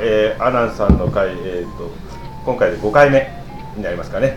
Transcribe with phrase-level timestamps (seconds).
[0.00, 1.90] えー、アナンさんの回、えーと、
[2.44, 3.30] 今回で5回目
[3.76, 4.36] になりますかね。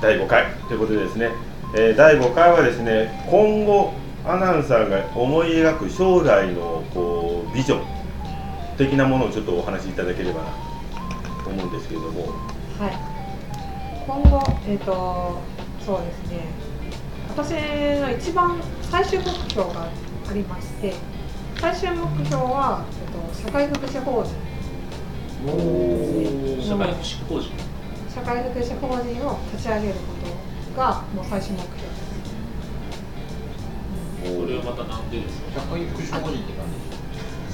[0.00, 0.46] 第5回。
[0.68, 1.30] ということでですね、
[1.74, 3.92] えー、第5回はですね今後
[4.24, 7.84] アナンさんが思い描く将来のこうビジョン
[8.76, 10.50] 的なものをちょっとお話しいただければな
[11.44, 12.22] と思うんですけれども。
[12.78, 13.16] はい。
[14.06, 15.40] 今後えっ、ー、と
[15.84, 16.66] そうですね。
[17.36, 17.52] 私
[18.00, 18.58] の一番
[18.90, 19.82] 最終目標が
[20.28, 20.94] ありまして
[21.60, 24.45] 最終目標は、えっと、社会福祉法人
[25.44, 27.50] 社会福祉法人。
[28.12, 30.00] 社会福祉法人を立ち上げるこ
[30.74, 32.06] とがもう最終目標です。
[34.24, 35.60] それはまたなんでですか？
[35.60, 36.66] 社会福祉法人って何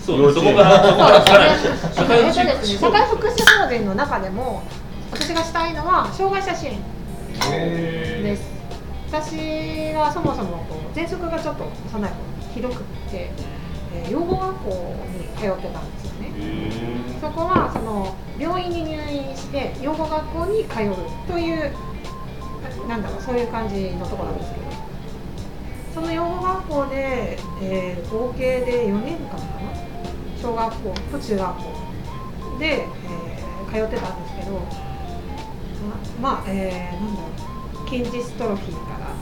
[0.03, 4.63] そうそこからそこから社会福祉社会福祉法人の中でも
[5.11, 6.81] 私がしたいのは障害者支援
[8.23, 8.51] です。
[9.09, 12.17] 私はそもそもこう喘息がちょっと幼い頃
[12.55, 13.31] ひどくって
[13.95, 16.31] えー、養護学校に通ってたんですよね。
[17.21, 20.95] そこはその病院に入院して養護学校に通う
[21.31, 21.73] という
[22.89, 24.63] なんだろうそういう感じのとこなんですけど。
[25.95, 29.77] その養護学校で、えー、合計で4年間かな？
[30.41, 31.63] 小学校と中学校
[32.59, 34.53] で、えー、通ってたんですけど
[36.23, 37.29] ままあ、えー、なんだろ
[37.85, 39.15] う筋ジストロフィーから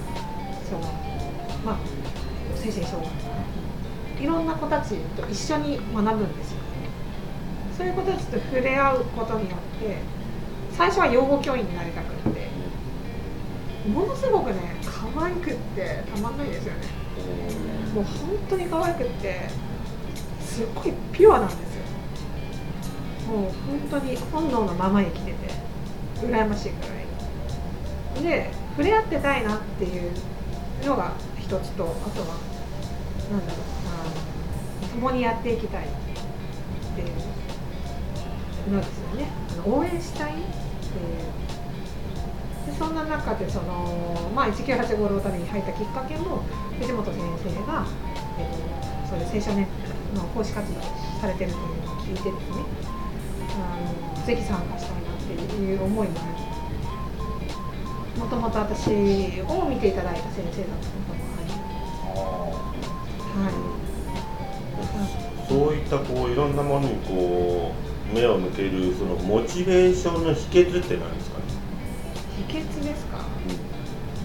[0.64, 0.80] その
[1.64, 1.78] まあ
[2.54, 3.29] 精神障害
[4.20, 6.64] いろんな子たちと一緒に学ぶんですよね。
[7.76, 9.96] そういう子たちと触れ合うことによって
[10.72, 12.48] 最初は養護教員になりたくって
[13.88, 16.80] ものすごくね可愛くってたまんないですよね。
[17.94, 18.12] もう本
[18.50, 19.48] 当に可愛くって
[20.40, 21.82] すっごいピュアなんですよ。
[23.28, 23.52] もう
[23.90, 25.38] 本当に本能のまま生きてて
[26.20, 26.88] 羨ましいくら
[28.20, 28.22] い。
[28.22, 30.12] で触れ合ってたいなっていう
[30.84, 32.36] のが一つとあとは
[33.30, 37.04] なんだろう共にやっていきたいってい
[38.68, 39.28] うのですよね。
[39.64, 41.30] 応援したいっていう
[42.66, 46.42] でそんな中でその、まあ、1985ロータリーに入ったきっかけも
[46.78, 47.86] 藤本先生が、
[48.38, 49.66] えー、そういう青少年
[50.14, 50.82] の講師活動を
[51.20, 52.90] されてるというのを聞いてですね。
[53.50, 56.24] あのぜひ参加したいなっていう思いもあ
[58.16, 61.19] りもともと私を見ていただいた先生だったこともありはい
[65.48, 67.72] そういったこういろんなものにこ
[68.12, 71.44] う目を向けるそのモチベーションの秘訣って何ですかね？
[72.48, 73.18] 秘訣ですか、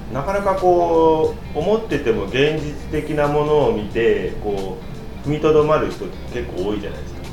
[0.10, 4.78] うん、なかなかこう思ってても現実的なものを見てこ
[5.26, 7.26] う踏みとどまる人って結構多いじゃないですか。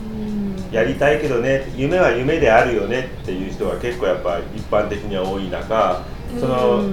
[0.72, 6.02] やりたいけどね夢は夢であるよねっていう人が結構やっぱ一般的には多い中
[6.40, 6.84] その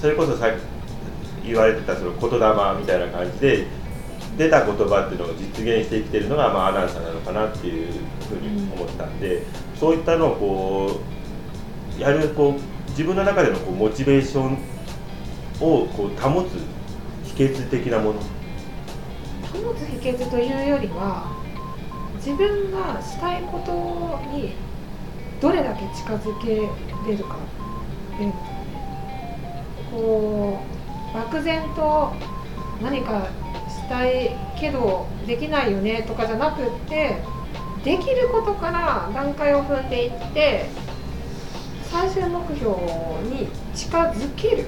[0.00, 0.46] それこそさ
[1.44, 3.66] 言われてたその言霊みたいな感じで
[4.38, 7.92] 出た言葉っていうのを実現してきてるのが、まあ、アナウンサーなのかなっていう
[8.28, 9.42] ふうに思ったんで、
[9.78, 11.00] そういったのをこ
[11.98, 14.52] うやるこう自分の中でのこうモチベーション
[15.60, 16.48] をこう保つ
[17.36, 18.20] 秘訣的なもの。
[19.52, 21.30] 保つ秘訣というよりは
[22.16, 24.54] 自分がしたいことに
[25.40, 26.54] どれだけ近づけ
[27.10, 27.36] れるか。
[28.18, 28.32] で
[29.90, 30.60] こ
[31.12, 32.12] う漠然と
[32.82, 33.28] 何か
[33.82, 37.16] したいけどできないよねとかじゃなくって
[37.84, 40.66] できることから段階を踏んでいって
[41.90, 42.76] 最終目標
[43.24, 44.66] に近づける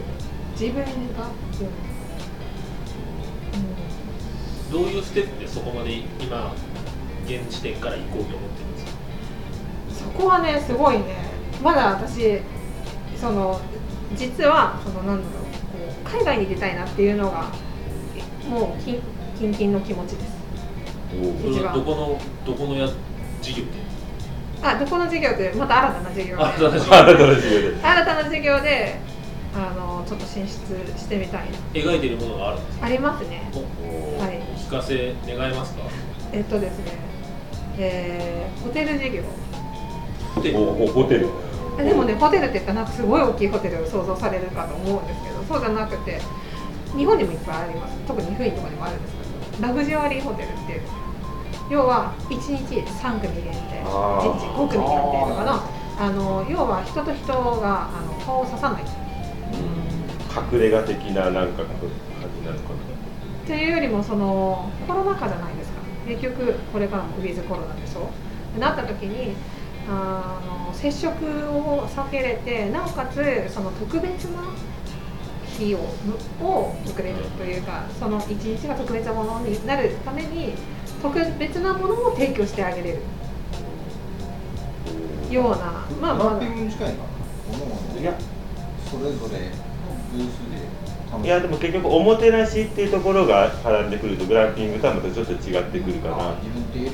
[0.58, 0.86] 自分がっ
[1.56, 1.70] ていう、
[4.68, 6.52] ん、どういうステップでそこまで今
[7.24, 8.90] 現時点から行こうと思ってるんですか
[9.90, 11.04] そこはねすごいね
[11.62, 12.40] まだ私
[13.16, 13.60] その
[14.16, 15.44] 実はそのなんだろう
[16.04, 17.50] 海外に出たいなっていうのが
[18.48, 19.00] もうキン
[19.38, 20.32] キンキンの気持ちです。
[21.10, 21.14] そ
[21.58, 22.88] れはどこのどこのや
[23.40, 23.70] 事業で？
[24.62, 26.42] あどこの事業ってまた新たな事業で。
[26.44, 27.76] 新たな事業で。
[27.82, 29.14] 新たな事業で。
[29.56, 30.58] あのちょっと進出
[30.98, 32.86] してみたい描いてるものがあるんですか？
[32.86, 33.42] ありますね。
[34.18, 34.40] はい。
[34.58, 35.82] 聞かせ願えますか？
[36.32, 36.92] えっとですね
[37.78, 39.22] えー、ホテル事業。
[40.34, 40.58] ホテル。
[40.88, 41.28] ホテル。
[41.76, 46.20] でもねホテルって言ったらなんかすごい大きいホテルを想像されるかと思うんですけどそうじゃなくて
[46.96, 47.96] 日本にもいっぱいあります。
[48.06, 49.14] 特に福井とかにもあるんです
[49.52, 50.82] けどラグジュアリーホテルっていう
[51.70, 58.82] 要は1日3組限定1日5組限定とかのあの要は人と人があの顔を刺さない。
[60.52, 61.76] 隠れ家的ななんか感
[62.40, 62.74] じなのかな。
[62.74, 65.78] っていうよりもそのコロナ禍じゃないですか。
[66.08, 68.10] 結局これからもウィズコロナでしょ。
[68.58, 69.36] なった時に
[69.88, 74.42] あの接触を避けれてなおかつその特別な
[75.54, 80.54] 費用をくれるというかその一日が特別なものになるために
[81.00, 82.98] 特別なものを提供してあげれる
[85.30, 85.56] ような
[86.00, 86.16] まあまあ。
[86.16, 86.88] グランピングに近い
[88.02, 88.14] や
[88.90, 89.50] それぞれ
[90.12, 96.34] ブースで楽しいやでも結局おもてなしっていうところが絡んでくるとグランピングとはまたちょっと違ってくるかな。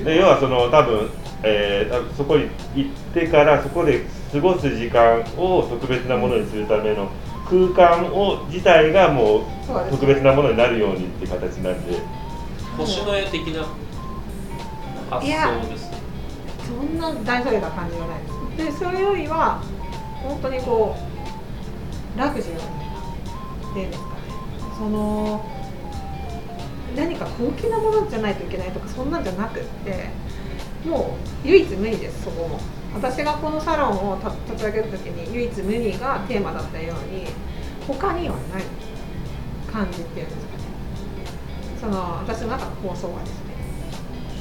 [0.04, 1.10] で要はその多分、
[1.42, 7.10] えー多分そこに行ってからそこで過ごす時間を特別なものにするための
[7.50, 11.99] 空間を自体がもそう特別なものになるようにっていう形なんで。
[12.76, 13.67] 星の絵的な
[15.11, 15.99] 発いや想ですね。
[16.67, 18.79] そんな大それた感じはないです。
[18.79, 19.61] でそれよりは
[20.23, 20.97] 本当にこ
[22.17, 24.20] うラグジュアリーなっていうんですかね。
[24.79, 25.44] その
[26.96, 30.11] 何か高級なものじゃないといけないとかそんなんじゃなくって
[30.85, 32.61] もう唯一無二ですそこも
[32.94, 37.25] 私がこのサロンを立立ち上げる時に唯一無二がテーマだったように
[37.87, 38.62] 他にはない
[39.72, 40.62] 感じっていうんですかね。
[41.81, 43.50] その私の中の構想がですね。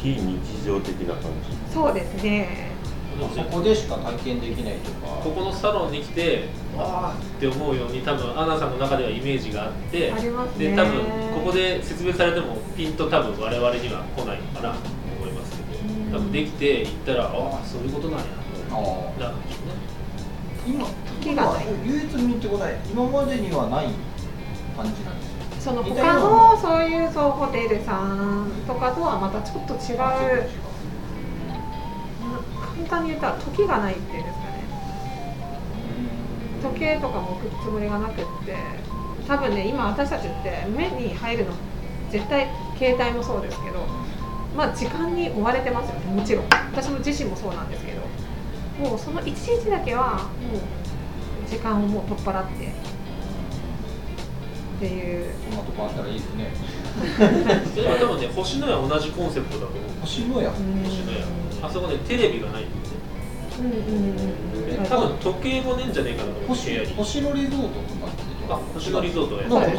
[0.02, 1.74] 非日常的な感じ。
[1.74, 2.70] そうですね。
[3.36, 5.08] そこでしか体験できないとか。
[5.24, 6.46] ここのサロンに来て
[6.78, 10.70] ああって思うように多分アンナさんの中ではイメージがあってありますね。
[10.72, 10.94] で多分
[11.36, 14.80] ここで説明されてもピンと多分我々には来ないのかなと
[15.20, 16.12] 思いますけうん。
[16.12, 17.28] ど多分できて行ったらあ
[17.62, 18.26] あそういうことなんや
[18.70, 19.74] なるんでしょうね
[20.68, 20.86] 今
[21.22, 21.66] 時がない。
[21.86, 23.88] 唯一無二ってことは今までにはない
[24.78, 25.26] 感じなんで
[25.60, 25.74] すよ。
[25.74, 29.80] その他のそういうそうホテルさんとかとはまたちょっと違う。
[29.80, 30.50] あちょっと違う。
[32.88, 34.64] 簡単に言ったら時がないっていうんですかね。
[36.62, 38.56] 時計とかも置くつもりがなくって。
[39.28, 41.52] 多分ね今私たちって目に入るの
[42.10, 42.48] 絶対
[42.80, 43.86] 携帯もそうですけど
[44.58, 46.46] まあ時間に追われてますよねもちろん。
[46.72, 47.99] 私も自身もそうなんですけど
[48.80, 50.62] もうその一日だけはもう
[51.50, 52.70] 時間をもう取っ払ってっ
[54.80, 55.26] ていう。
[55.50, 56.54] そんなとこあったらいいですね。
[57.76, 59.80] それは多分ね星のや同じコンセプトだと思う。
[60.02, 60.50] 星のや。
[60.50, 60.56] うん。
[60.84, 61.26] 星のや。
[61.62, 62.80] あそこねテレビがないんでね。
[63.60, 63.80] うんうんう
[64.62, 64.66] ん。
[64.66, 67.74] で多分時計もねえんじゃねえかなと思って星星野リゾートとか
[68.08, 69.78] ってあ星野リゾートがやってる。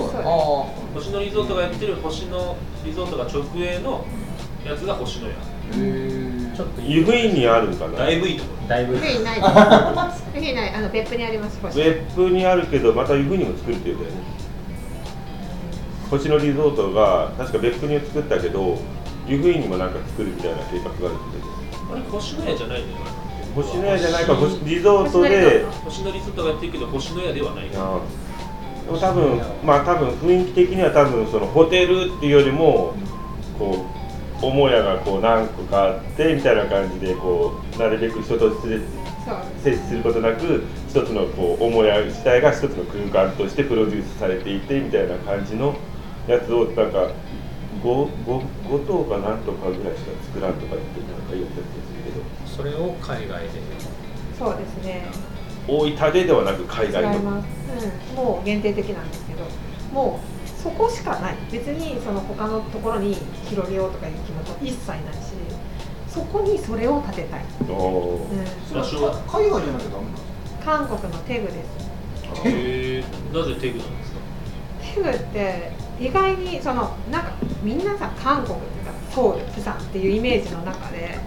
[0.95, 4.05] 星野リゾートがやってる星野リゾートが直営の
[4.67, 5.33] やつが星野や。
[5.33, 5.37] へ
[5.77, 8.01] えちょっと湯布院にあるんかな？
[8.01, 8.51] だいぶいいとこ。
[8.61, 8.97] ろだいぶ。
[8.97, 9.35] フィない。
[9.37, 9.51] です。
[9.51, 11.59] フィない、あの別府にあります。
[11.63, 14.19] 星別府にあるけどまた湯布院にも作るって言うんだよね。
[16.11, 18.79] 星野リゾートが確か別府に作ったけど
[19.27, 23.05] 湯布院にもなんか作るみたいな計画があるって言ってあれ星野屋じゃないんだよ。
[23.05, 23.17] なた
[23.55, 25.65] 星野屋じゃないか星リゾートで。
[25.85, 26.43] 星野リゾート。
[26.45, 32.95] がやってるけど星野屋ではないあーでも多分まあ多分雰囲気的には多分そのホテルっていうよりも
[33.59, 34.00] こう
[34.41, 38.81] 母屋がこう何個かあってみたいな感じでこうなるべく人と接
[39.25, 45.77] そう接することなく一つのこう母屋自体が一つの空間としてプロデュースされていてみたいな感じの
[46.27, 47.11] やつをなんか
[47.83, 53.51] 5, 5, 5棟かなんとかぐらいしか作らんとか言ってなんか言った気がするけどそれを海外で
[54.39, 55.05] そうですね。
[55.69, 57.47] 大分でではなく海外のます。
[58.11, 59.45] うん、もう限定的なんですけど、
[59.93, 60.30] もう
[60.63, 61.37] そこしかない。
[61.51, 63.17] 別にその他のところに
[63.49, 65.33] 広げようとかいう気持ちは一切ないし、
[66.09, 67.41] そこにそれを建てたい。
[67.41, 70.25] うん、それはか海外じゃなきゃダメなんです
[70.65, 71.91] 韓国のテグです。
[72.45, 74.21] へえなぜテグなんですか？
[74.95, 81.19] テグって意外にそのなんかみんなさ韓国っていうかソウルプサンっていうイメージの中で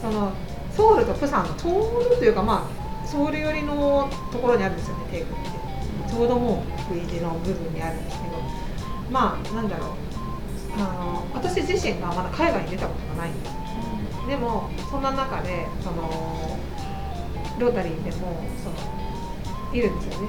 [0.00, 0.32] その
[0.76, 2.68] ソウルとプサンのちょうどというかま
[3.04, 5.52] あソウル寄りのところにあるんですよねテグって。
[6.08, 8.41] ちょうどもう V 字の部分にあるんですけど
[9.10, 9.88] まあなんだろう。
[10.74, 13.52] あの私自身がまだ海外に出たことがないんです
[14.26, 16.58] でもそんな中でその
[17.58, 20.28] ロータリーでもそのいるんですよね。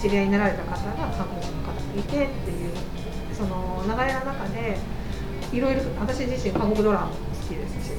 [0.00, 0.76] 知り合いになられた方が
[1.16, 2.72] 韓国の方がいてっていう
[3.34, 4.78] その流れの中で
[5.52, 7.92] いろいろ私自身韓国ドラマも好きですし。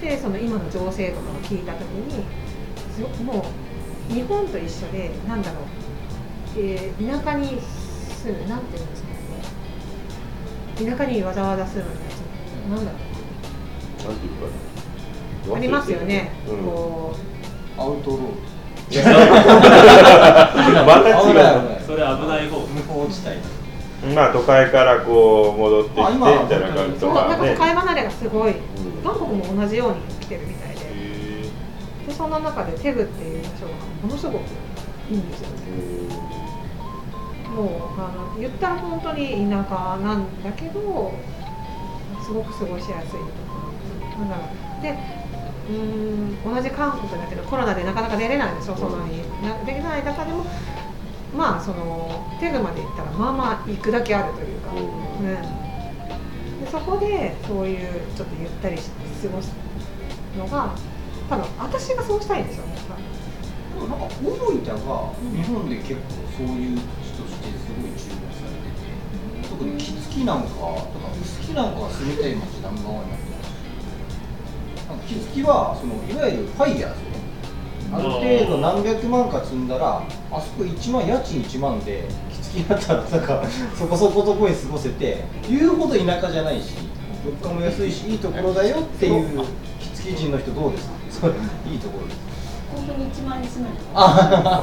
[0.00, 2.24] でその今の情勢とかを聞いた時に
[2.94, 3.46] すごくも
[4.10, 5.64] う日本と一緒でなんだろう、
[6.58, 7.58] えー田舎に
[8.24, 9.08] 住むなんていうんですか
[10.84, 10.90] ね。
[10.90, 12.22] 田舎にわざわざ住むんです
[12.70, 12.96] なんだろ
[14.04, 14.32] うなんていう。
[14.40, 14.46] か
[15.50, 16.64] なありますよね、うん。
[16.64, 17.14] こ
[17.76, 18.20] アウトロー。
[20.86, 27.28] また違危ないうそれ危ない方無法地帯まあ都会からこう戻ってきてみたいな感じうそうとかね。
[27.28, 28.54] なんか都会離れがすごい、ん
[29.02, 30.80] 韓国も同じように来てるみたいで。
[30.80, 31.50] へ
[32.06, 34.42] でそんな中でテグっていう場所がものすごく
[35.10, 35.56] いいんですよね
[37.54, 37.62] も
[37.96, 41.12] うあの言ったら本当に田舎なんだけど
[42.22, 43.22] すごく過ごしやすいとこ
[44.18, 44.42] ろなんだろ
[44.80, 44.82] う。
[44.82, 44.98] で
[45.68, 50.44] うーん同じ韓国だけどコロナでなかなか出れないでしょ外になできない中でも
[51.36, 54.82] まあそのテグまで行ったらまあまあ行くだけあるというか、ううん。
[54.82, 59.52] ん、でそこでそういうちょっとゆったりして過ごす
[60.36, 60.74] のが
[61.30, 62.74] 多分私がそうしたいんですよね
[63.74, 66.00] でもなんか大分が日本で結構
[66.36, 66.78] そういう
[69.64, 71.08] 特に木付なんかとか
[71.40, 73.44] 臼木なんかは住みたい街ナンバーワンになってま
[74.84, 77.14] すなんか木付はそのいわゆるファイヤーズね
[77.92, 83.42] ある程度何百万か積んだらあそこ1万家賃1万で木付きだったらなんか
[83.76, 86.74] そこそこどこに過ごせて言うほど田舎じゃないし
[87.24, 89.40] 物価も安いしいいところだよっていう
[89.80, 91.20] 木付き人の人どうです？
[91.20, 92.18] かいいところです
[92.74, 94.62] 本当に1万円に住めるあ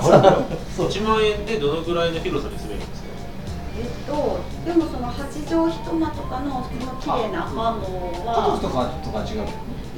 [0.75, 0.87] そう。
[0.89, 3.00] 1万円でどのぐらいの広さに住めるんですか？
[3.77, 9.53] えっとでもその8畳一間とかの普通の綺麗なアパート家族とはかとか違うけどね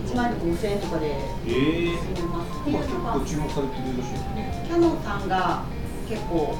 [0.06, 2.53] 1万円とか5000円とかでええ住めます。
[2.60, 4.63] っていう結のが構注目されてるらしいですね。
[4.68, 5.63] キャノンさんが
[6.08, 6.56] 結構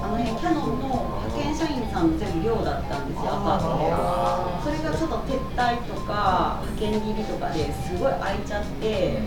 [0.00, 0.88] あの辺キャノンの
[1.28, 4.64] 派遣社員さんの全部寮だったんですよアパー。
[4.64, 9.18] トでそれがちょっと撤退とか派遣切りとかですごい空いちゃって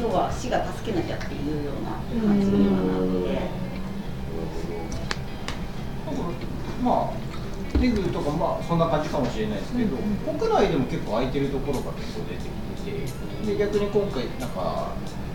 [0.00, 3.64] 要は市が助けなきゃっていうような感じにはなって。
[6.82, 9.96] まあテグとかまあそんな感じかもしれないですけど、
[10.38, 12.92] 国内でも結構空いてるところが結構出てきて
[13.46, 14.92] てで逆に今回なんか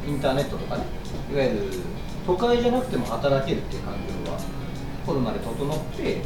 [0.08, 0.84] インターネットとかね
[1.32, 1.72] いわゆる
[2.26, 4.38] 都会じゃなくても働けるっていう環境が
[5.06, 6.22] コロナで整って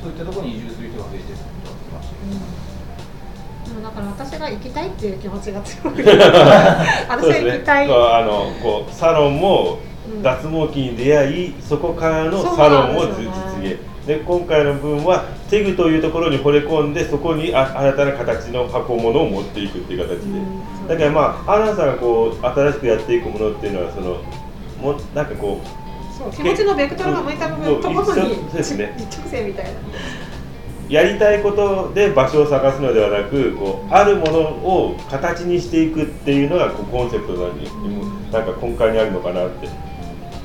[0.00, 2.66] そういったところに移住する人が増えてるってことは聞きまし
[3.66, 5.94] でもだから私が行きたいっていう気持ちが強い。
[7.08, 7.48] 私 そうですね。
[7.48, 10.22] が行きたい、そうあのこうサロンもうん。
[10.22, 13.24] 脱毛器に出会いそこからのサロンを実
[13.60, 20.88] ね現で今回の分はテグというところに惚れ込んでそこにあ新たな形の箱物を持っていくっていう形で、うん。
[20.88, 24.22] だからまあアナウンサーがこう新しくやっていくものっていうのはその
[24.80, 28.94] もなんかこうそう気持ちのベクトルが向いた部分ともそうにそうですね。
[28.96, 29.70] 一直線みたいな。
[30.88, 37.64] やりたいことで場所を探すのではなくこうあるものを形にしていくっていうのがこうコンセプトなのに、
[38.30, 39.68] なんか根幹にあるのかなって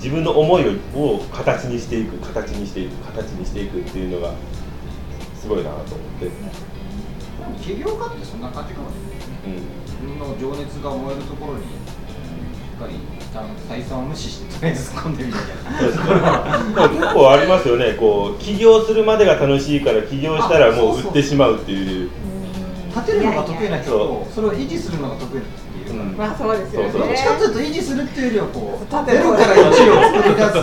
[0.02, 0.66] 自分の思い
[0.96, 4.34] をを形にしていく形にしていく形にしていくっていうのが
[5.40, 5.88] すごいなと思っ
[6.20, 6.32] て、
[7.62, 9.08] 起業家ってそんな感じかもしれな。
[9.08, 9.54] いですねうん、
[9.86, 11.68] 自分の情熱が燃えるところにし
[12.76, 12.96] っかり
[13.36, 17.94] あの採算を無視してとりあえず突っ込んでみたいな結構ありますよね。
[17.94, 22.10] こう起業するまでが楽しいから起業したらもう売ってしまうっていう。
[22.90, 25.48] 立てるのが得意な人そとそれを維持するのが得意な人。
[25.48, 26.18] っているから、うん。
[26.18, 26.92] まあそうですよね。
[26.92, 27.08] そうそう。
[27.08, 30.56] どっちかっていうと維持するっていうよりはこうゼロから1を作り出す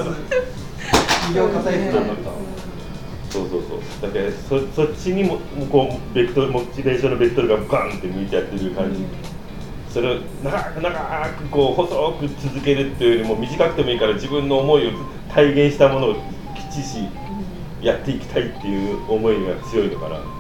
[1.29, 2.39] 起業家タイプなんだった
[3.31, 3.81] そうそうそう。
[4.01, 5.39] だからそそっちにも
[5.71, 9.05] こうベクトルモチベーションのベクトルがガンって向いてやってる感じ、
[9.91, 14.93] それを長く長くこう細く続けるっていうよりも短くてもいいから自分の思いを
[15.31, 16.21] 体現したものをきっ
[16.73, 17.07] ちし
[17.83, 20.38] やっていきたいっていう思いが強いのかな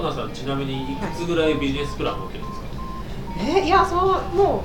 [0.00, 2.66] アナさんちなみにいくつぐらいビジネスプラン持ってるんですか、
[3.60, 4.00] えいやそう
[4.34, 4.64] も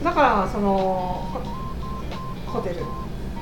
[0.00, 1.28] うだからその
[2.46, 2.78] ホホテルっ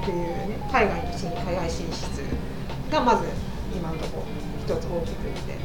[0.04, 3.28] ていうね海外の進海外進出がまず
[3.72, 4.24] 今のところ
[4.58, 5.60] 一つ大きくいて。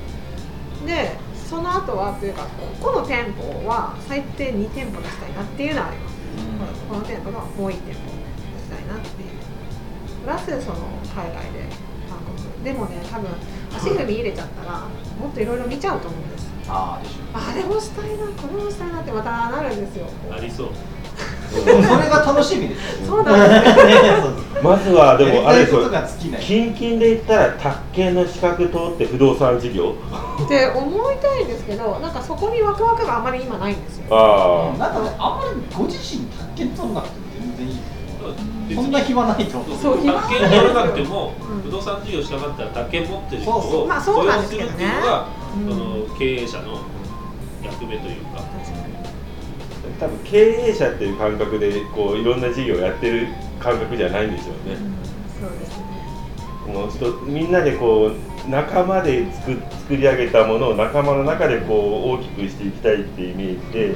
[0.86, 2.44] でその後はというか
[2.82, 6.16] ここの店舗は最低2店舗出したいなっていうのはあります、
[6.90, 8.02] この店舗がもう1店舗
[8.54, 9.30] 出したいなっていう。
[10.22, 11.70] プラスその海外で
[12.10, 12.64] 韓国。
[12.64, 13.30] でもね多分
[13.78, 16.50] 足踏み入れちゃったらもっといろいろ見ちゃうと思うんです。
[16.68, 17.22] ああでしょ。
[17.34, 20.08] あれもしたいなこれもしたいなってまたなるんですよ。
[20.32, 20.68] ありそう。
[21.56, 23.86] それが楽しみでしょそうなんですよ。
[23.86, 25.90] ねまずはでもあれですよ。
[26.42, 29.94] 近々で言ったら宅建の資格通って不動産事業。
[30.44, 34.06] って思いたいんですけどなんかそこにワクワクがあまり今ないんですよ。
[34.10, 37.02] ああなんかねあんまりご自身宅建取らな
[38.76, 39.58] そんな暇ないと。
[39.60, 41.62] 思うそう暇宅建取らなくても、うん。
[41.62, 44.78] 不動産事業したかったら宅建持ってる人そうそをまあそうなんですするけどね。
[44.78, 45.68] っていうのが、うん。
[45.68, 45.76] そ
[46.12, 46.80] の経営者の
[47.64, 48.44] 役目というか、
[50.00, 53.28] 多分経営者っていう感覚でこういろんな事業をやってる
[53.60, 54.78] 感覚じゃないんでしょうね、
[55.40, 55.86] そうですね。
[56.74, 58.12] もうちょっとみんなでこ
[58.46, 59.54] う仲間で作
[59.86, 63.96] 作り上げたものを仲間の中でこう大きくしていきたいっていうイメージでうん。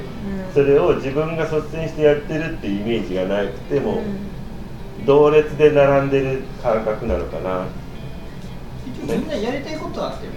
[0.53, 4.28] それを自分が率先してやってるっていうイメージがなくてもうん
[5.06, 7.65] 同列で並んでる感覚なのかな。
[9.03, 10.34] みんなやりたいことあっても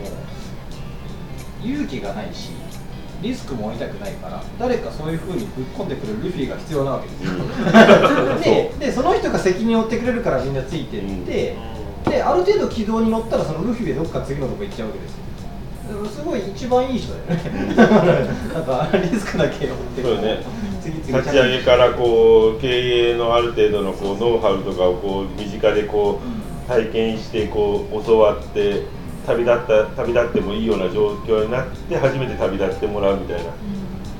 [1.64, 2.50] 勇気がないし
[3.22, 7.32] リスクも負いたくないから誰かそういうふうにぶっ込んでくるルフィが必要なわけですよ。
[8.78, 11.56] ででその人が責任を負ってくれるからみんなついてって、
[12.08, 15.22] である程度軌道に乗ったらそのルフィでどっか次のとこ行っちゃうわけですよ。
[16.10, 17.76] すごい一番いい人だよね。
[18.54, 20.42] なんかリスクだけ負ってそうね
[20.90, 28.82] 立ち上げからこう経営のある程度のこうノウハウとかをこう身近でこう体験してこう教わって
[29.26, 33.50] 旅立った旅立ってもいいような状況になって初めて旅立ってもらうみたいな。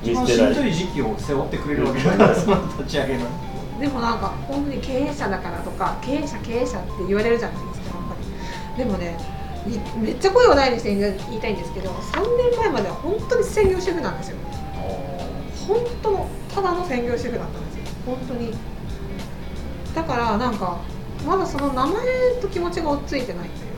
[0.03, 3.25] 一番しんどい時期を背負ってくれるわけじゃないですか、その立ち上げの。
[3.79, 8.15] でもなんか本当に経営者だからとか経営者経営者って言われるじゃないですかやっぱ
[8.77, 8.83] り。
[8.83, 9.17] でもね
[9.65, 14.37] いめっちゃ声を大にして言いたいんですけど3年前までは本当に専業主婦なんですよ。
[15.67, 17.83] 本当のただの専業主婦だったんですよ。
[18.05, 18.53] 本当に。
[19.95, 20.79] だからなんか
[21.25, 21.95] まだその名前
[22.41, 23.71] と気持ちが追っついてないという。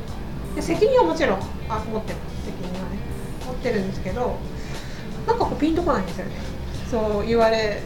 [0.50, 1.39] かで責任はもちろん
[1.70, 2.46] あ持ってます。
[2.46, 2.98] 責任はね。
[3.46, 4.38] 持ってるんですけど
[5.27, 6.32] なんかこうピンとこないんですよね。
[6.89, 7.82] そう言われ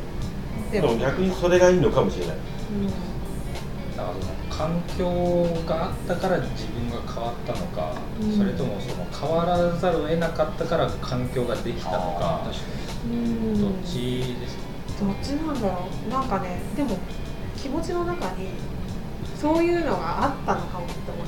[0.71, 2.35] てでも逆にそれがいいのかもしれない。
[2.35, 2.39] う
[2.75, 2.87] ん。
[2.87, 8.37] だからその環境があったから自分が変わったのか、うん。
[8.37, 12.61] それともその変わらざるを得なかったから環境ができたのか確か
[13.05, 13.61] うん。
[13.61, 14.68] どっちですか？
[14.99, 16.97] どっちなんだろうなんかねでも
[17.55, 18.49] 気持ちの中に
[19.39, 21.27] そういうのがあったのかもって思う。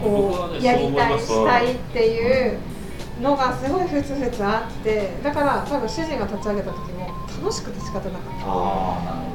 [0.00, 2.58] こうやりたいしたいっていう
[3.20, 7.06] のがすごいふつふつあってだから多分主人が立ち上げた時も
[7.42, 8.18] 楽しくて仕方なか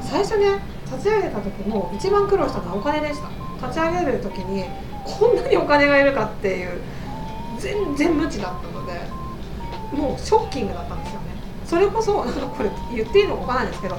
[0.02, 0.06] た。
[0.08, 3.28] 最初ね立ち上げた時も一番苦労したのはお金でした。
[3.68, 4.64] 立ち上げる時に
[5.04, 6.80] こんなにお金がいるかっていう
[7.58, 8.92] 全然無知だったので
[9.96, 11.20] もうショッキングだったんですよ。
[11.20, 11.25] ね
[11.66, 13.98] それこそなんかこれ言っていいのかわからないんですけど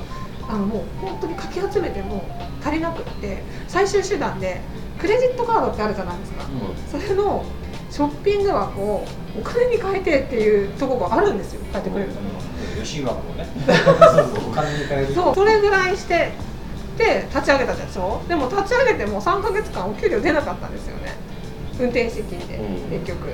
[0.50, 2.24] あのもう本当にかき集めても
[2.64, 4.62] 足りなくって最終手段で
[5.00, 6.46] クレジットカードってあるじゃないですか。
[6.90, 7.46] それの
[7.92, 9.06] ショッピング枠を
[9.38, 11.62] お金に変えてっていうところがあるんですよ。
[11.72, 13.48] 変えてくれるところね。
[13.68, 15.14] そうそうお金に変える。
[15.14, 15.36] そう。
[15.36, 16.32] それぐらいして
[16.98, 21.16] で立ち上げたでしょでも立ち上げても3か月間お給料出なかったんですよね。
[21.80, 23.00] 運転資金でうん。
[23.00, 23.30] 結局、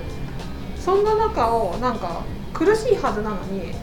[0.79, 2.23] そんな中をなんか
[2.53, 3.73] 苦しいはずなのに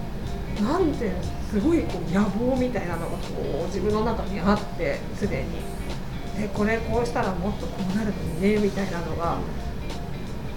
[0.62, 1.11] なんて
[1.50, 9.38] すごいこう野望みたいなのがこう自分の中にあってすでにでこれこうしたらもっとこうなるのにねみたいなのが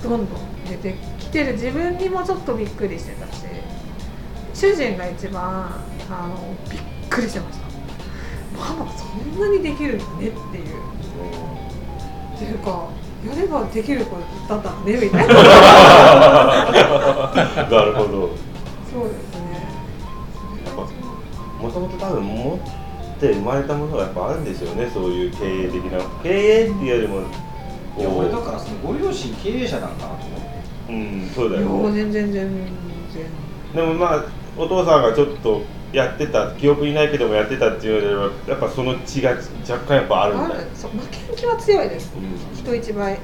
[0.01, 0.27] どんどん
[0.69, 3.45] 出てきてる自分にもちょっとびっくりしてたし
[4.53, 7.63] 主人が一番あのびっくりしてました
[8.57, 10.93] ママそんなにできるのねっていう。
[12.35, 12.89] っていうか
[13.25, 14.17] やればできる子
[14.49, 15.33] だったのねみたいな。
[17.69, 18.31] なるほど。
[18.91, 19.07] そう。
[19.07, 19.32] ですね
[21.63, 22.59] もともと多分持
[23.15, 25.99] って生まれたものがやっぱあるんですよねそういう経営的な。
[26.21, 27.21] 経営っていうよりも
[27.97, 30.45] いや俺だこからそのご両親経営者なんかなと思って。
[30.89, 31.91] ううんそうだよね。
[31.93, 32.67] 全然全然
[33.75, 34.25] でもまあ
[34.57, 35.61] お父さんがちょっと
[35.93, 39.31] やってた記憶にないけどもやってたっていうのではやっぱその血が
[39.69, 40.67] 若干やっぱあるんあだる。
[40.75, 42.11] そう負けん気は強いです。
[42.17, 42.57] うん。
[42.57, 43.13] 人一倍。
[43.15, 43.21] 負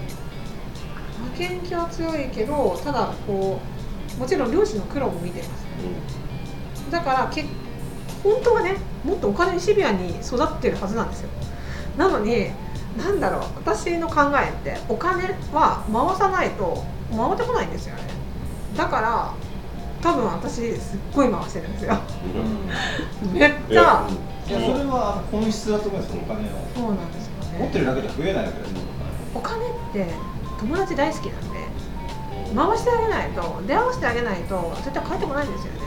[1.37, 3.59] けん気は強いけどただこ
[4.15, 5.67] うもちろん両親の苦労も見てます。
[6.91, 7.43] だからけ
[8.23, 11.29] 本当はねもっとお金にシビアに育ってるはずなんですよ。
[11.97, 12.51] なのに
[12.97, 16.83] なんだろう私の考えってお金は回さないと
[17.15, 18.01] 回ってこないんですよね。
[18.75, 19.33] だから
[20.01, 21.97] 多分私すっごい回してるんですよ。
[23.33, 24.09] めっいちゃや
[24.47, 27.59] いやそれはあの本質だと思いますよお金のそうなんですよね。
[27.59, 28.77] 持ってるだけじゃ増えないわけですよ
[29.35, 29.59] お金。
[29.89, 30.05] って
[30.59, 31.59] 友達大好きなんで
[32.55, 35.79] 回してあげないと出会わせてあげないと絶対帰ってこないんですよね。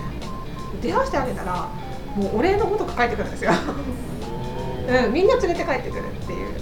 [0.80, 1.68] 出会わせてあげたら
[2.16, 3.52] もうお礼のごとく帰ってくるんですよ、
[5.06, 6.52] うん、みんな連れて帰ってくるっていう。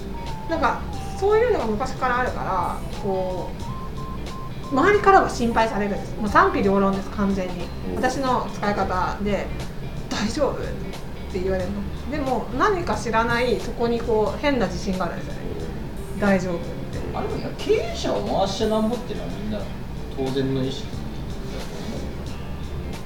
[0.48, 0.80] なんか
[1.18, 3.50] そういうのが昔からあるからこ
[4.72, 6.16] う周りからは心配されるんです。
[6.16, 7.64] もう賛否両論です完全に。
[7.90, 7.96] うん。
[7.96, 9.46] 私の使い方で
[10.08, 10.56] 大丈夫っ
[11.32, 12.10] て言われるの。
[12.10, 15.40] でも何か知らないそこにこう変な自信があるんですよね。
[16.20, 16.64] 大丈夫って。
[17.14, 19.58] あれもいや経営者を回しちゃなんぼっていうのはみんな
[20.16, 20.86] 当然の意識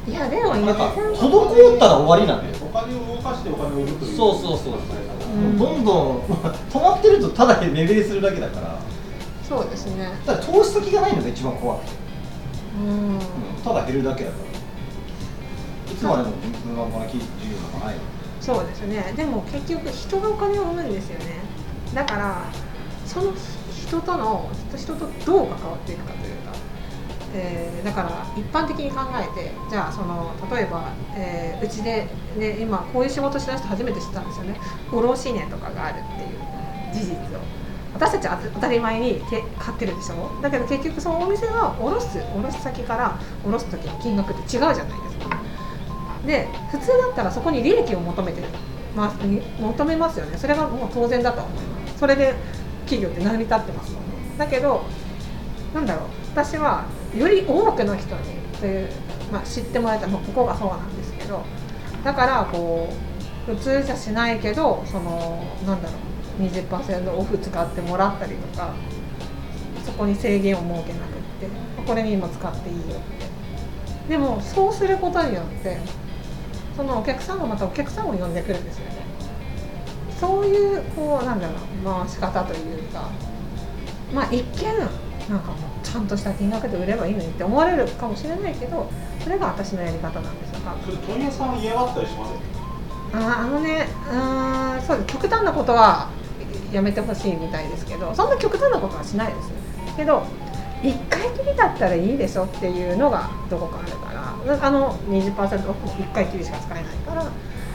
[0.07, 2.65] いやでもなんか滞ったら終わりなんだよ。
[2.65, 4.17] お金を動かしてお金を売るという。
[4.17, 5.37] そうそうそうう。
[5.37, 5.59] ん。
[5.59, 8.79] どんどん止まってるとただ目減りするだけだから。
[9.49, 10.13] そうですね。
[10.27, 11.93] だから投資先がないのが一番怖くて、
[12.81, 13.19] うん。
[13.65, 15.93] ただ減るだけだから。
[15.93, 17.97] いつまでも分がこなき授業なんかない
[18.41, 19.13] そうですね。
[19.17, 21.41] でも結局人がお金を生むんですよね。
[21.95, 22.45] だから
[23.07, 23.33] その
[23.73, 26.53] 人との人とどう関わっていくかというか、
[27.35, 34.59] えーだから一般的に考えてじゃあその例えば、えーうちで、ね、今こういう仕事しだして初めて知ったんですよね。
[34.93, 37.41] 卸値とかがあるっていう事実を。
[37.95, 39.21] 私たちは当たり前に
[39.59, 40.41] 買ってるでしょ？
[40.43, 44.85] だけど結局そのお店が卸す卸先から卸す時の金額って違うじゃないです
[45.29, 45.39] か。
[46.27, 48.49] で普通だったらそこに利益を求めてる、
[48.97, 49.13] まあ、
[49.61, 50.37] 求めますよね。
[50.39, 52.35] それがもう当然だと思いますそれで
[52.87, 54.09] 企業って成り立ってますもんね。
[54.39, 54.83] だけど
[55.73, 56.09] なんだろう。
[56.33, 56.85] 私は
[57.19, 58.23] より多くの人に
[58.61, 58.89] という、
[59.33, 61.43] まあ、知ってもらえた、まあ、ここがそうなんですけど
[62.03, 62.89] だからこ
[63.49, 65.95] う普通じゃしないけどそのなんだろ
[66.39, 68.75] う20%オフ使ってもらったりとか
[69.85, 71.49] そこに制限を設けなくって
[71.87, 73.25] これに今使っていいよって。
[74.09, 75.79] でもそうすることによって
[76.77, 78.97] そのお客さんがまたお客さんを呼んでくるんですよね。
[80.21, 83.11] そういうこうなんだろう回し方というか
[84.13, 84.79] まあ一見
[85.29, 88.89] なんかもうちゃんとした金額で売ればいいのにって思われるかもしれないけど
[89.23, 90.61] それが私のやり方なんですよ。
[90.85, 92.27] それ問屋さん嫌がったりしま
[93.13, 93.23] せん？
[93.23, 95.13] ああのねうーんそうです。
[95.15, 96.09] 極端なことは
[96.73, 100.25] やめてほしいみたいですけどそんな極端なことはしないですけど
[100.83, 104.13] 1回きりだったらいいでしょっていうのがどこかあるか
[104.53, 107.25] らあの20%オフ1回きりしか使えないから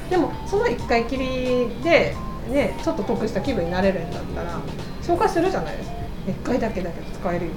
[0.09, 2.15] でもその1回きりで
[2.51, 4.59] ねちょっと得した気分になれるんだったら
[5.01, 5.95] 紹介するじゃないですか。
[6.27, 7.51] 1回だけだけど使えるよ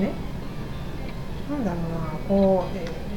[0.00, 0.10] ね
[1.50, 3.10] なんだろうなこう、えー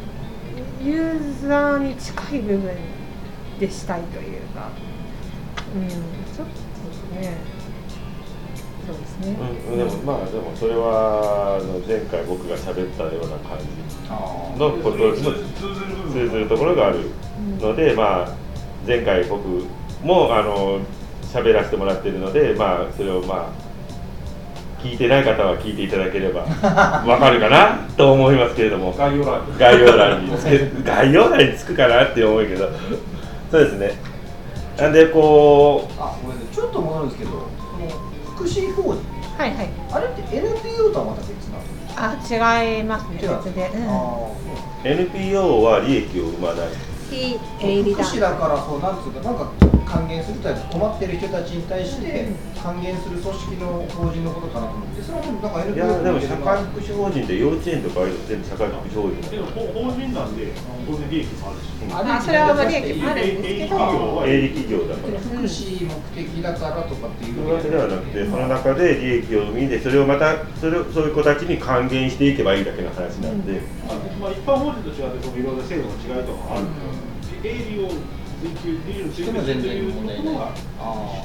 [0.83, 2.75] ユーザーに近い部分
[3.57, 4.69] でしたいというか。
[5.75, 7.37] うんちょっとね。
[8.85, 9.37] そうですね、
[9.69, 13.65] うん、でもまあでもそれはあの前回僕が喋ったような感じ
[14.09, 17.09] あのことにも通ずる部分通ずるところがある
[17.61, 18.35] ので、まあ
[18.85, 19.47] 前回僕
[20.03, 20.81] もあの
[21.23, 23.62] 喋らせてもらっているので、まあそれをまあ
[24.83, 26.41] 聞いてない方は聞いていただければ
[27.07, 28.93] わかるかなと思いますけれども。
[28.97, 30.37] 概要欄に概要欄に。
[30.37, 32.69] つけ概要欄につくかなって思うけど。
[33.49, 33.93] そうですね。
[34.77, 36.55] なんでこうあごめんなさい。
[36.55, 37.47] ちょっと戻るんですけどその
[38.35, 39.01] 福祉法人。
[39.37, 39.69] はいはい。
[39.93, 41.63] あれって NPO とはまた別なの？
[41.95, 43.19] あ違いますね。
[43.21, 46.67] 別で、うん、NPO は利益を生まない。
[47.09, 49.47] 非営利団福祉だからそうなんつうかなんか
[49.93, 52.25] 還元するとは困ってる人たちに対して
[52.57, 60.49] 還元する組織の法人のことかなと思ってそれはでもなんかい NPO やでも社会福祉法人で幼稚園とかああいうの全部社会福祉法人でも法法人なんで
[60.89, 61.73] 当然利益もあるし。
[61.93, 76.65] あそれはまあ利益もあるんですけど営利企業だから福祉目的だからとかっていそううわけではなくてその中で利益を生みでそれをまたそれをそういう子たちに還元していけばいいだけの話なんで、まあまあ、一般法人と違ってそのいろいろ制度の違いとかもある
[77.43, 77.89] けど、営利を
[78.51, 80.25] 追しても全求するという然問題ない。
[80.25, 81.23] ことがあ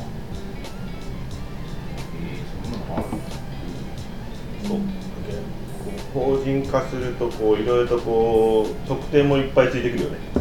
[4.66, 4.78] そう
[6.14, 10.18] 法人化するとこういろいろとこう特典もいっぱいついてくるよね。
[10.34, 10.38] あ、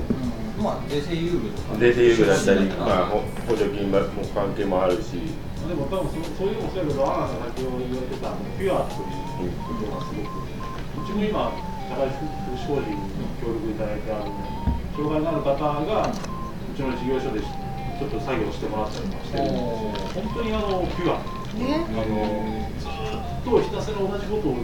[0.57, 1.77] うん、まあ税制優遇とか。
[1.77, 3.21] 税制優遇だったり、まあ、補
[3.55, 3.99] 助金も
[4.33, 5.19] 関係もあるし
[5.67, 9.03] でも多分そそういうのもそうやけど、アナさん先ほど言われてたあのピュアと
[9.43, 10.47] いうことがすごく、
[11.03, 11.51] うちも今、
[11.91, 12.23] 社会福
[12.55, 12.95] 祉法人に
[13.43, 14.31] 協力いただいてある
[14.95, 16.36] 障害のある方が、う
[16.77, 20.13] ちの事業所でちょっと作業してもらったりもしてるんです。
[20.13, 21.17] けど、本当にあのピュア、
[21.57, 21.81] ね。
[21.89, 24.61] あのずっとひたすら同じことを、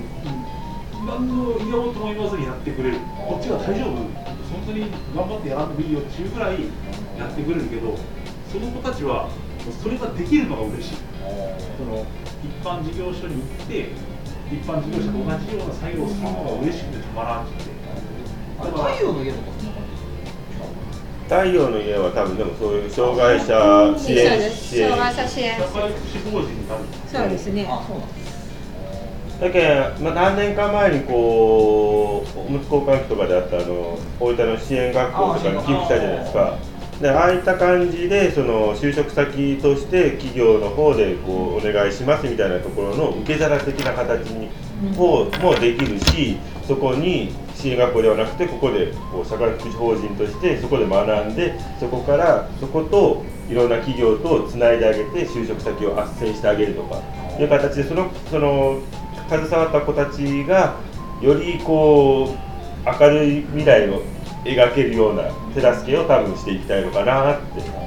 [1.09, 3.97] 何の嫌とも言わずにやってくれる、こっちが大丈夫、
[4.45, 6.61] そんなに頑張ってやらんでもいいよっていうぐらい
[7.17, 7.97] やってくれるけど、
[8.51, 9.27] その子たちは、
[9.81, 10.97] それができるのが嬉しい。
[11.73, 12.05] その
[12.45, 13.89] 一般事業所に行って、
[14.53, 17.73] 一般事業者と同じような作業をするのが嬉しくてたまらんくて。
[18.59, 19.41] あ太陽の家と？
[19.41, 19.49] か
[21.29, 25.55] 太陽の家は多分でもそういう障害者支援障害者支援。
[27.11, 27.67] そうですね。
[29.39, 29.59] だけ
[29.99, 36.57] ど、まあ、何年か前にこうおむつ交換機とかであったあの大分の支援学校とかに寄付したじゃないですか。
[37.01, 44.49] でああいった感じでその就職先として企業の方でこうお願いしますみたいなところの受け皿的な形に
[44.95, 47.33] ももできるしそこに
[47.63, 57.01] 支援学校ではなくてここでこう社会福祉法人としてそこで学んでそこからそこといろんな企業とつないであげて就職先を斡旋してあげるとか
[57.39, 58.81] いう形でそのその
[59.29, 60.75] 携わった子たちが
[61.21, 64.01] よりこう明るい未来を
[64.43, 65.23] 描けるような
[65.53, 67.83] 手助けを多分していきたいのかなって。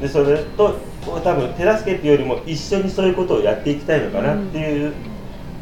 [0.00, 4.92] でそれと多分手助けっていうよりも一緒にそういうことをやっていきたいのかなっていう、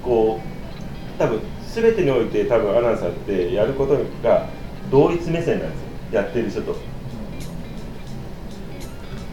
[0.02, 1.40] こう多分
[1.74, 4.48] 全てにおいて多分アナウンサーってやることが
[4.90, 6.22] 同一目線なんですよ。
[6.22, 6.76] やってる人と。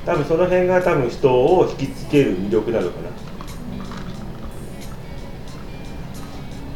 [0.06, 2.98] 多分その辺が多分人を引きつける魅力なのか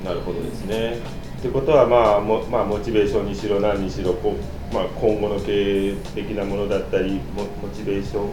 [0.04, 0.10] な。
[0.10, 0.99] なるほどですね。
[1.39, 4.36] ってことはまあも、まあ、モチベーションにしろ何にしろこ
[4.71, 8.30] う、まあ、今後の経営的なものだったりモモチベーション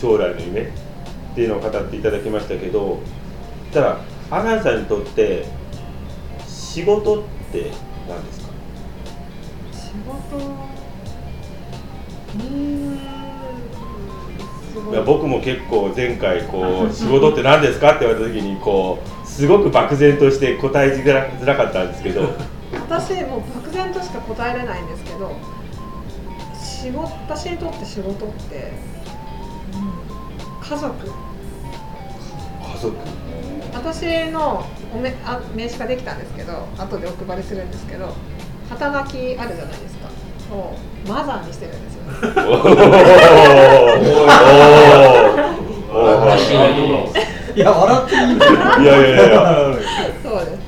[0.00, 0.66] 将来の夢っ
[1.34, 3.00] ていうのを語っていただきましたけど
[3.72, 4.00] ただ
[4.30, 5.44] アナンさんにとって
[6.76, 7.70] 仕事って
[8.06, 8.46] 何ですか？
[9.72, 10.36] 仕事？
[10.36, 12.98] うーん
[14.74, 14.94] すごい。
[14.94, 22.34] や僕も結構前回こう仕事って何ですかって言われた時にこうすごく漠然として答えづらづらかったんですけど。
[22.74, 25.32] 私もう漠然としか答えれないんですけど
[26.54, 28.72] 仕事私にとって仕事って、
[29.72, 29.92] うん、
[30.60, 30.94] 家族。
[31.06, 31.12] 家
[32.78, 32.94] 族。
[33.72, 38.14] 私のおめあ名刺ができたんですけど後でお配りするんですけど
[38.70, 40.08] 肩書きあるじゃないですか。
[40.48, 42.02] そうマザーにしてるんですよ。
[42.04, 42.32] ねおー。
[42.32, 42.80] おー。
[45.92, 46.24] おー。
[46.24, 46.50] 私
[47.54, 49.36] いや笑っていいんだよいやいやいや
[50.22, 50.58] そうです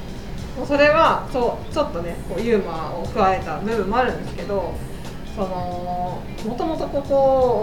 [0.57, 2.65] もうそれはそうちょっとねこうユー。
[2.65, 4.75] モアを加えた部分もあるんですけど
[5.35, 7.15] そのもともとここ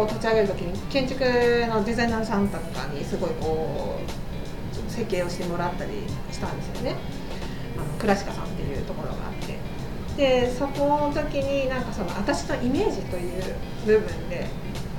[0.04, 1.24] を立ち上げる時に建築
[1.68, 2.26] のデザイナー。
[2.26, 4.25] さんとかにすごいこう
[4.96, 5.92] 設計をしてもらったり
[6.32, 6.96] したんですよね。
[7.78, 9.60] あのクラシカさんっていうところがあって。
[10.16, 13.44] でそこの時になんかその私のイメージという
[13.86, 14.48] 部分で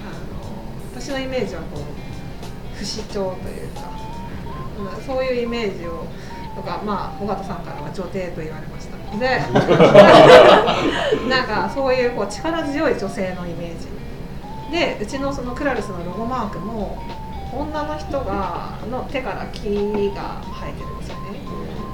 [0.03, 0.13] あ
[0.45, 3.81] の私のイメージはこう不死鳥というか
[4.79, 6.05] まあそういうイメージを
[6.55, 9.41] とかまあ尾形さんからは女帝と言われましたで
[11.31, 13.97] なんかそういうこう力強い女性のイメージ。
[14.71, 16.99] でうちのそのクラルスのロゴマークも
[17.57, 19.69] 女の人がの手から木
[20.15, 21.41] が生えてるんですよね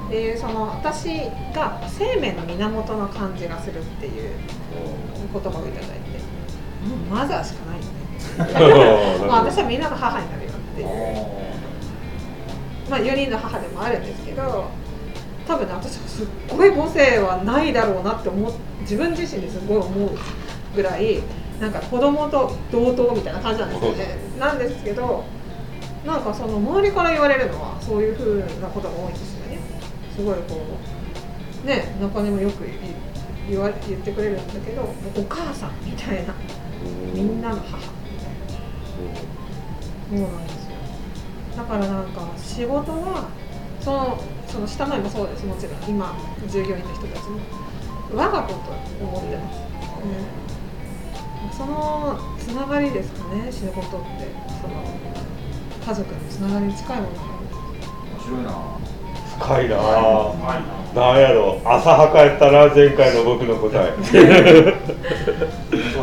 [0.06, 1.08] っていうその私
[1.54, 4.30] が生命の源の感じがするっていう
[5.32, 6.12] 言葉をいただいて。
[6.82, 11.42] もうマザーしかないよね まあ私はみんなの母になるよっていう。
[12.90, 14.66] まあ、4人の母でもあるんですけど
[15.46, 20.10] 多分ね私はすっごい母性はないだろうなって思っ自分自身ですごい思う
[20.76, 21.22] ぐらい
[21.58, 24.18] なんか子供と同等みたいな感じなんですよね。
[24.38, 25.24] なんですけど
[26.06, 29.58] なんかその周りから言われるのはそういうふうなことが多いんですよね。
[30.14, 30.60] すごいこ
[31.64, 32.64] うね中根もよく
[33.48, 36.34] 言わ言ってくれるんだけどお母さんみたいな
[37.14, 38.42] みんなの母みたいな。
[40.10, 40.72] そうなんですよ。
[41.56, 43.28] だからなんか仕事は
[43.80, 45.46] そのその下のもそうです。
[45.46, 46.16] もちろん今
[46.50, 47.38] 従業員の人たちも。
[48.14, 48.58] 我が子と
[49.00, 49.58] 思ってます、
[51.48, 53.88] うん、そのつながりですかね仕事って。
[54.60, 55.11] その
[55.86, 57.32] 家族のつながりに近いもの
[58.22, 58.50] 白いな。
[59.38, 59.76] 深いな。
[59.76, 61.60] ぁなんやろ。
[61.64, 63.92] 浅はかやったな前回の僕の答え。
[64.04, 64.22] そう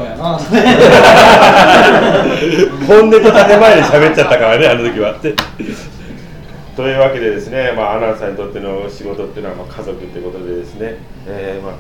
[0.04, 0.38] やな。
[2.88, 5.16] 本音と建前で喋っちゃったからねあの時は。
[6.76, 10.96] というわけでですね、まあ、アナウンサーにとっての仕事っていうのはまあ家族ってことでですね、
[11.28, 11.74] えーまあ、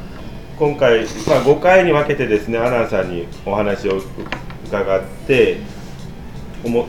[0.57, 4.01] 今回、まあ、5回に分けてですねアナウンサーにお話を
[4.67, 5.57] 伺って
[6.65, 6.88] 思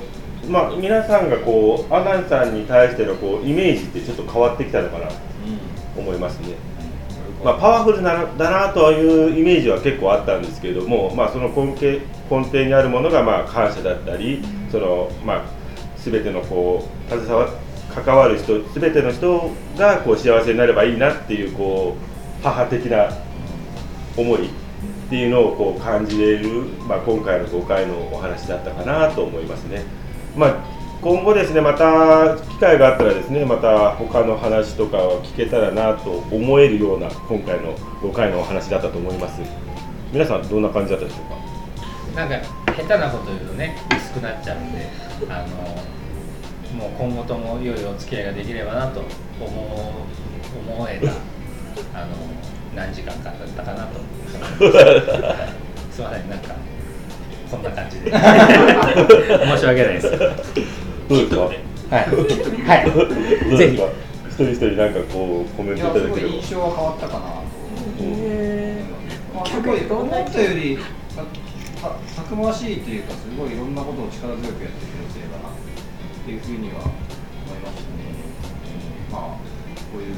[0.49, 5.15] まあ、皆さんがこうアナウンサーに対してのこうイメージってちょっと変わってきたのかなと
[5.97, 6.57] 思いますね。
[7.45, 15.43] まあ、パワフルなだなというイメージは結構あったんですけれども、まあ、その根底根底にあるものがまあ感謝だったりその、まあ、
[15.97, 17.49] 全てのこう携わ
[17.95, 23.09] 関わる人全ての人がこう幸せになればいいなっていうこう母的な
[24.17, 24.51] 思いっ
[25.09, 29.83] ていうのをこう感じれる、まあ、今回の5回のお話だったかなと思いますね。
[30.41, 30.55] まあ
[31.03, 39.43] 今後ですねまた機会があったらですねまた他の話とかを聞けたらなと思えるような今回の5回のお話だったと思います。
[40.13, 41.23] 皆さんどんな感じだったでしょ
[42.13, 42.41] うなんか
[42.73, 44.89] 下手なこと言うとね薄くなっちゃうんで
[45.29, 45.57] あの
[46.77, 49.01] もう今後とも良いお付き合いができればなと
[49.41, 49.95] 思
[50.67, 51.01] う思え
[51.93, 52.17] たあの
[52.75, 54.01] 何時間かだったかなと。
[54.59, 54.73] 思い。
[54.75, 54.81] ま
[55.91, 56.55] すすいませんなんか
[57.51, 58.11] こんな感じで。
[58.15, 58.19] 申
[59.59, 60.11] し訳ないです。
[60.11, 61.41] かどうですか？
[61.41, 61.55] はい、
[61.91, 63.09] はい、どう
[63.59, 63.83] ですか？
[64.31, 66.09] 一人一人なんかこうコメンいトいただければ。
[66.09, 67.21] やすごい印象は変わったかな。
[67.21, 68.83] とへ
[69.35, 75.57] まあ、すごい思ったよりたくましいというかすごいいろんなことを力強くやってくれてればなっ
[76.27, 79.41] ていうふうには思いましたね、うんまあ
[79.91, 80.15] こういう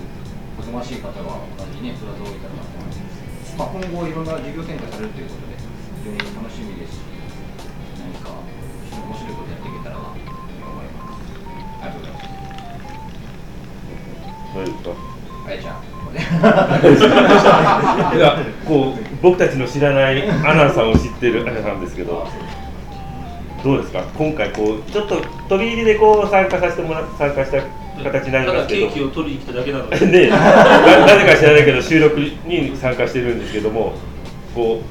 [0.60, 1.16] たくましい方が
[1.56, 5.56] 他にねプラザを置いたらなと思います、まあ、今後いろんな事業展開されるということで
[6.04, 7.11] 非常に楽しみですし
[8.12, 10.02] 何か面白いことやっていけたらな。
[10.02, 11.24] と思います
[11.80, 12.28] ありがとうございます。
[14.54, 14.90] どうですか
[15.44, 15.82] あやちゃん
[18.16, 22.28] いやこう僕たちの知らないアナさんを知ってるアナさんですけど
[23.64, 24.02] どうですか？
[24.16, 27.62] 今回こうちょっと飛び入りでこう参加させてもら参加した
[28.02, 28.86] 形になりますけど。
[28.88, 30.06] ケーキを取りに来ただけなので。
[30.06, 33.94] ねななぜか知らないけど収録に参加してるんですけども
[34.54, 34.82] こ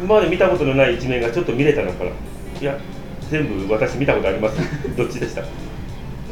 [0.00, 2.10] う今まで見たことのない一面がちょっと見れたのかな
[2.62, 2.78] いや
[3.28, 4.56] 全部私見たことあります。
[4.96, 5.40] どっちでした？
[5.42, 5.44] い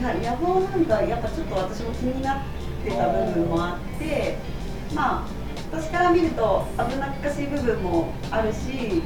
[0.00, 2.38] や野望なんかやっぱちょっと私も気になっ
[2.84, 4.36] てた部分もあって
[4.94, 5.26] まあ
[5.72, 9.02] 私から見ると危なっかしい部分もあるし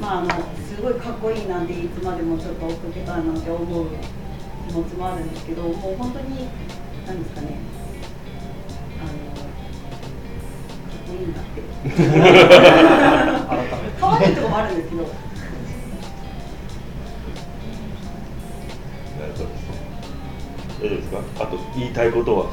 [0.00, 3.86] まああのすごいかっこいいなんていつまでもちょっと追っかけたいなんて思う
[4.68, 6.46] 気持ちもあるんですけどもう本当に
[7.06, 7.46] 何ですかね。
[9.00, 9.48] あのか
[10.92, 11.62] っこいいんだって。
[14.00, 15.02] 可愛いとこもあるんですけど
[21.22, 21.44] か？
[21.44, 22.50] あと言いたいことは？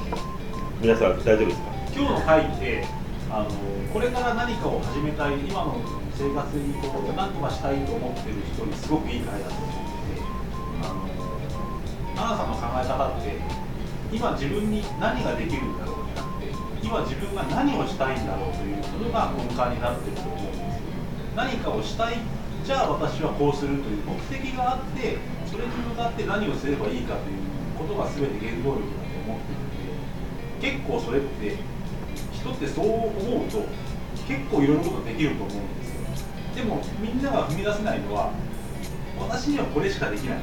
[0.82, 1.72] 皆さん大丈夫ですか？
[1.96, 2.86] 今日の会って
[3.30, 3.50] あの
[3.94, 5.78] これから何かを始めたい今の
[6.14, 10.26] 生活にこう何とかしたいと思ってる人にすごくいい回だと思ってて
[10.82, 13.38] あのアナさんの考え方って
[14.14, 16.54] 今自分に何ができるんだろうじゃなくて
[16.86, 20.82] 今自分が何をしたいんだろうということが根幹になってると思うんです
[21.36, 22.18] 何かをしたい
[22.64, 25.18] じゃあ私はこうするという目的があって
[25.50, 27.38] それに向かって何をすればいいかという
[27.78, 31.58] ことが全て原動力だと思ってるので結構それって
[32.32, 33.66] 人ってそう思うと
[34.28, 34.78] 結構いろん。
[34.78, 35.80] なことできると思うん。
[35.80, 36.02] ですよ
[36.56, 37.22] でもみん。
[37.22, 38.32] なが踏み出せないのは
[39.20, 40.40] 私にはこれしかできない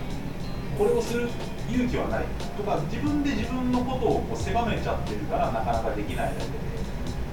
[0.79, 1.29] これをする
[1.71, 2.25] 勇気はない
[2.57, 6.49] とか自分で自分のことをこう狭めちゃってるからなかなかできないだけで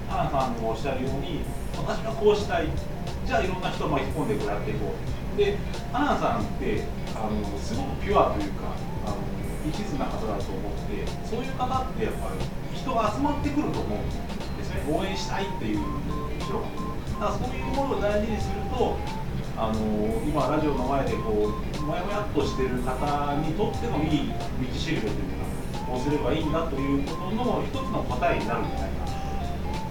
[0.09, 0.61] アナさん。
[0.61, 1.41] がおっしゃるように
[1.75, 2.67] 私はこうしたい
[3.25, 3.61] じゃあいろん。
[3.61, 4.27] な人を巻き込ん。
[4.27, 4.93] でこうやっていこ
[5.35, 5.57] うで
[5.93, 6.41] アナさん。
[6.41, 6.83] って
[7.15, 8.71] あのすごくピュアというか
[9.69, 15.79] 一途な方だと思ってそういう方ってやっぱり人が集まってくると思うんですね応援したいっていう
[16.39, 16.67] 人が
[17.19, 18.97] だからそういうものを大事にすると
[19.57, 19.81] あの
[20.23, 25.47] 今ラジオの前でこうもやもやっとしてる方にとってのいい道しるべというか
[25.87, 29.11] こうすればいいんだということの一つの答えになるんじゃないかな。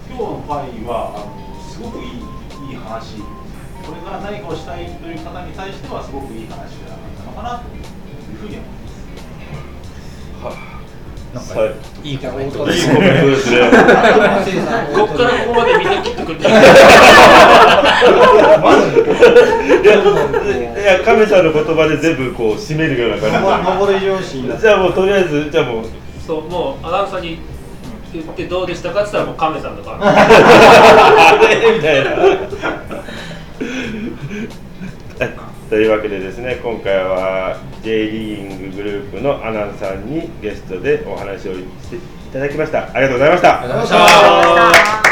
[0.07, 2.21] 今日の会はあのすごくいい
[2.69, 3.19] いい話。
[3.87, 7.83] これから何かをしたいという方に対してはすごくいい話じゃなかったのかなという
[8.35, 8.86] ふうに思います。
[11.33, 11.65] なんかは
[12.03, 12.95] いいいコメントですね。
[14.95, 16.51] こっからここまでみんな切ってくれてい
[19.83, 19.95] や
[20.95, 23.37] いや亀さんの言葉で全部こう締めるような感じ。
[24.61, 25.85] じゃあもうとりあえずじゃあもう
[26.25, 27.39] そうもうアナウンサーに
[28.13, 29.03] 言ってどうでしたか？
[29.03, 29.97] って言ったらもうカメさんとか
[31.75, 32.11] みたいな。
[35.69, 41.99] というわけでですね今回は J リーググループのアナンさんにゲストでお話をしてい
[42.31, 42.89] ただきました。
[42.93, 43.59] ありがとうございました。
[43.61, 45.06] ありがとうございました。